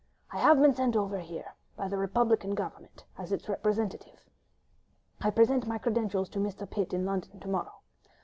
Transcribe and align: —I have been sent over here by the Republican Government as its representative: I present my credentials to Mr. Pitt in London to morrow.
—I 0.31 0.39
have 0.39 0.59
been 0.59 0.73
sent 0.73 0.95
over 0.95 1.19
here 1.19 1.53
by 1.77 1.87
the 1.87 1.99
Republican 1.99 2.55
Government 2.55 3.03
as 3.19 3.31
its 3.31 3.47
representative: 3.47 4.27
I 5.21 5.29
present 5.29 5.67
my 5.67 5.77
credentials 5.77 6.27
to 6.29 6.39
Mr. 6.39 6.67
Pitt 6.67 6.91
in 6.91 7.05
London 7.05 7.39
to 7.39 7.47
morrow. 7.47 7.81